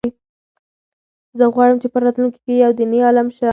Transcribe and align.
زه 1.37 1.45
غواړم 1.53 1.77
چې 1.81 1.87
په 1.93 1.97
راتلونکي 2.05 2.39
کې 2.45 2.53
یو 2.63 2.71
دیني 2.79 2.99
عالم 3.07 3.27
شم. 3.37 3.47